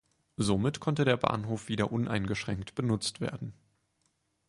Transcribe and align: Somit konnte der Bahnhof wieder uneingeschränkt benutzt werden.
Somit 0.37 0.79
konnte 0.79 1.05
der 1.05 1.15
Bahnhof 1.17 1.69
wieder 1.69 1.91
uneingeschränkt 1.91 2.73
benutzt 2.73 3.21
werden. 3.21 3.53